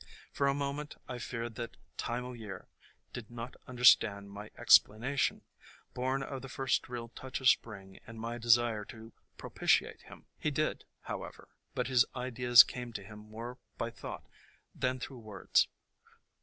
For 0.31 0.47
a 0.47 0.55
moment 0.55 0.95
I 1.07 1.19
feared 1.19 1.53
that 1.57 1.77
Time 1.95 2.25
o' 2.25 2.33
Year 2.33 2.67
did 3.13 3.29
not 3.29 3.55
understand 3.67 4.31
my 4.31 4.49
explanation, 4.57 5.43
born 5.93 6.23
of 6.23 6.41
the 6.41 6.49
first 6.49 6.89
real 6.89 7.09
touch 7.09 7.39
of 7.39 7.47
Spring 7.47 7.99
and 8.07 8.19
my 8.19 8.39
desire 8.39 8.83
to 8.85 9.13
propitiate 9.37 10.01
him. 10.01 10.25
He 10.39 10.49
did, 10.49 10.85
however, 11.01 11.49
but 11.75 11.85
his 11.85 12.03
ideas 12.15 12.63
came 12.63 12.91
to 12.93 13.03
him 13.03 13.19
more 13.19 13.59
by 13.77 13.91
thought 13.91 14.25
than 14.73 14.99
through 14.99 15.19
words. 15.19 15.67